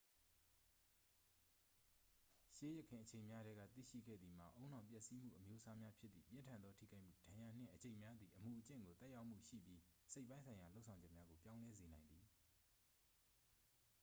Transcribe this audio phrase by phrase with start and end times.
[2.55, 12.25] ရှေးယခင်အချိန်များထဲက သိရှိခဲ့သည်မှာ ဦးနှောက်ပျက်စီးမှုအမျိုးအစားများဖြစ်သည့် ပြင်းထန်သောထိခိုက်မှု ဒဏ်ရာနှင့် အကျိတ်များသည် အမူအကျင့်ကို သက်ရောက်မှုရှိပြီး စိတ်ပိုင်းဆိုင်ရာလုပ်ဆောင်ချက်များကိုပြောင်းလဲစေနိုင်သည်